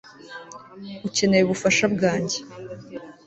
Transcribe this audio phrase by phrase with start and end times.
[1.07, 2.37] ukeneye ubufasha bwanjye